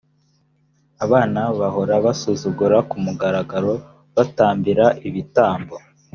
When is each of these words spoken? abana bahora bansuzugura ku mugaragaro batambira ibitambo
abana 1.05 1.41
bahora 1.59 1.93
bansuzugura 2.05 2.77
ku 2.89 2.95
mugaragaro 3.05 3.73
batambira 4.15 4.85
ibitambo 5.07 5.75